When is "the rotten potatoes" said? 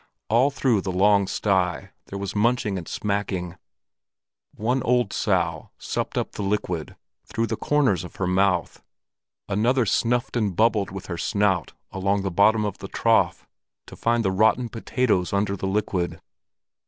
14.25-15.33